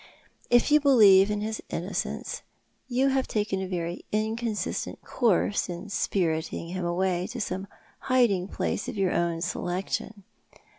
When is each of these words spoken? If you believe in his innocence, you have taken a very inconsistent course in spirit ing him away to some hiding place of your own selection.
If 0.49 0.71
you 0.71 0.79
believe 0.79 1.29
in 1.29 1.41
his 1.41 1.61
innocence, 1.69 2.41
you 2.87 3.09
have 3.09 3.27
taken 3.27 3.61
a 3.61 3.67
very 3.67 4.03
inconsistent 4.11 4.99
course 5.03 5.69
in 5.69 5.89
spirit 5.89 6.51
ing 6.51 6.69
him 6.69 6.83
away 6.85 7.27
to 7.27 7.39
some 7.39 7.67
hiding 8.09 8.47
place 8.47 8.87
of 8.87 8.97
your 8.97 9.11
own 9.11 9.41
selection. 9.41 10.23